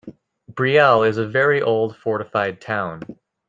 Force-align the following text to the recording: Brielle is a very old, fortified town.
Brielle 0.51 1.07
is 1.07 1.17
a 1.19 1.27
very 1.27 1.61
old, 1.61 1.95
fortified 1.95 2.59
town. 2.59 3.03